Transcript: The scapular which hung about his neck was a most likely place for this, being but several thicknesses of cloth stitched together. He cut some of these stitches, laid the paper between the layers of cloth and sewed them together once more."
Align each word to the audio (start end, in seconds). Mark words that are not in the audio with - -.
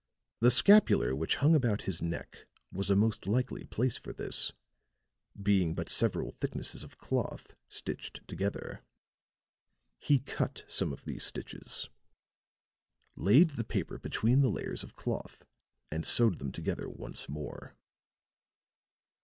The 0.39 0.49
scapular 0.49 1.15
which 1.15 1.35
hung 1.35 1.53
about 1.53 1.83
his 1.83 2.01
neck 2.01 2.47
was 2.71 2.89
a 2.89 2.95
most 2.95 3.27
likely 3.27 3.65
place 3.65 3.99
for 3.99 4.11
this, 4.11 4.51
being 5.39 5.75
but 5.75 5.89
several 5.89 6.31
thicknesses 6.31 6.83
of 6.83 6.97
cloth 6.97 7.53
stitched 7.69 8.27
together. 8.27 8.81
He 9.99 10.17
cut 10.17 10.65
some 10.67 10.91
of 10.91 11.05
these 11.05 11.23
stitches, 11.23 11.87
laid 13.15 13.51
the 13.51 13.63
paper 13.63 13.99
between 13.99 14.41
the 14.41 14.49
layers 14.49 14.83
of 14.83 14.95
cloth 14.95 15.45
and 15.91 16.03
sewed 16.03 16.39
them 16.39 16.51
together 16.51 16.89
once 16.89 17.29
more." 17.29 17.75